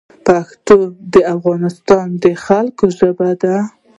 پښتو 0.25 0.77
د 1.13 1.15
افغانستان 1.35 2.05
د 2.23 2.25
خلګو 2.43 2.85
ژبه 2.97 3.29
ده 3.41 3.55